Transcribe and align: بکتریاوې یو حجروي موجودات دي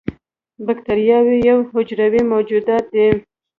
بکتریاوې 0.65 1.35
یو 1.49 1.59
حجروي 1.71 2.21
موجودات 2.31 2.85
دي 2.93 3.07